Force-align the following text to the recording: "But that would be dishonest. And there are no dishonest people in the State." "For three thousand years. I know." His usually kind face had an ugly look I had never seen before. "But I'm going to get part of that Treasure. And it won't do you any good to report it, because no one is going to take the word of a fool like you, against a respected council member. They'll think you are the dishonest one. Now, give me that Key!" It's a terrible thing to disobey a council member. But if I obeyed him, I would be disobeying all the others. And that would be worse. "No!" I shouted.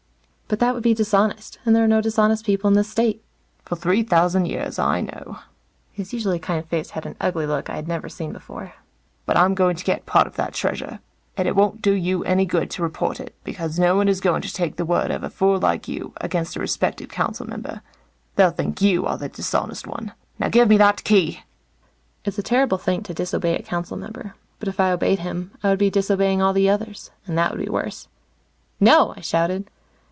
"But 0.53 0.59
that 0.59 0.73
would 0.73 0.83
be 0.83 0.93
dishonest. 0.93 1.59
And 1.65 1.73
there 1.73 1.85
are 1.85 1.87
no 1.87 2.01
dishonest 2.01 2.45
people 2.45 2.67
in 2.67 2.73
the 2.73 2.83
State." 2.83 3.23
"For 3.63 3.77
three 3.77 4.03
thousand 4.03 4.47
years. 4.47 4.77
I 4.77 4.99
know." 4.99 5.39
His 5.93 6.11
usually 6.11 6.39
kind 6.39 6.65
face 6.67 6.89
had 6.89 7.05
an 7.05 7.15
ugly 7.21 7.45
look 7.47 7.69
I 7.69 7.77
had 7.77 7.87
never 7.87 8.09
seen 8.09 8.33
before. 8.33 8.73
"But 9.25 9.37
I'm 9.37 9.55
going 9.55 9.77
to 9.77 9.83
get 9.85 10.05
part 10.05 10.27
of 10.27 10.35
that 10.35 10.53
Treasure. 10.53 10.99
And 11.37 11.47
it 11.47 11.55
won't 11.55 11.81
do 11.81 11.93
you 11.93 12.25
any 12.25 12.45
good 12.45 12.69
to 12.71 12.83
report 12.83 13.21
it, 13.21 13.33
because 13.45 13.79
no 13.79 13.95
one 13.95 14.09
is 14.09 14.19
going 14.19 14.41
to 14.41 14.51
take 14.53 14.75
the 14.75 14.83
word 14.83 15.09
of 15.09 15.23
a 15.23 15.29
fool 15.29 15.57
like 15.57 15.87
you, 15.87 16.11
against 16.19 16.57
a 16.57 16.59
respected 16.59 17.07
council 17.09 17.47
member. 17.47 17.79
They'll 18.35 18.51
think 18.51 18.81
you 18.81 19.05
are 19.05 19.17
the 19.17 19.29
dishonest 19.29 19.87
one. 19.87 20.11
Now, 20.37 20.49
give 20.49 20.67
me 20.67 20.75
that 20.79 21.05
Key!" 21.05 21.39
It's 22.25 22.37
a 22.37 22.43
terrible 22.43 22.77
thing 22.77 23.03
to 23.03 23.13
disobey 23.13 23.57
a 23.57 23.63
council 23.63 23.95
member. 23.95 24.35
But 24.59 24.67
if 24.67 24.81
I 24.81 24.91
obeyed 24.91 25.19
him, 25.19 25.51
I 25.63 25.69
would 25.69 25.79
be 25.79 25.89
disobeying 25.89 26.41
all 26.41 26.51
the 26.51 26.69
others. 26.69 27.09
And 27.25 27.37
that 27.37 27.51
would 27.55 27.63
be 27.63 27.71
worse. 27.71 28.09
"No!" 28.81 29.13
I 29.15 29.21
shouted. 29.21 29.69